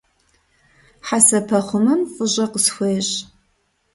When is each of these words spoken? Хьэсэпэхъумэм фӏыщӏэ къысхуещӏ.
Хьэсэпэхъумэм 1.07 2.01
фӏыщӏэ 2.13 2.45
къысхуещӏ. 2.51 3.15